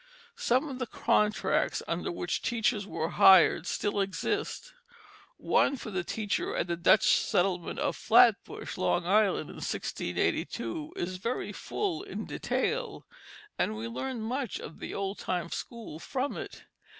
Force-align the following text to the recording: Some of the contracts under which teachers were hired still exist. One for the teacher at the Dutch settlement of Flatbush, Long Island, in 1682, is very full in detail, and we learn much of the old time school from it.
Some 0.39 0.67
of 0.67 0.79
the 0.79 0.87
contracts 0.87 1.83
under 1.87 2.11
which 2.11 2.41
teachers 2.41 2.87
were 2.87 3.09
hired 3.09 3.67
still 3.67 3.99
exist. 4.01 4.73
One 5.37 5.77
for 5.77 5.91
the 5.91 6.03
teacher 6.03 6.55
at 6.55 6.65
the 6.65 6.75
Dutch 6.75 7.05
settlement 7.05 7.77
of 7.77 7.95
Flatbush, 7.95 8.79
Long 8.79 9.05
Island, 9.05 9.51
in 9.51 9.57
1682, 9.57 10.93
is 10.95 11.17
very 11.17 11.51
full 11.51 12.01
in 12.01 12.25
detail, 12.25 13.05
and 13.59 13.75
we 13.77 13.87
learn 13.87 14.21
much 14.21 14.57
of 14.59 14.79
the 14.79 14.91
old 14.91 15.19
time 15.19 15.51
school 15.51 15.99
from 15.99 16.35
it. 16.35 16.63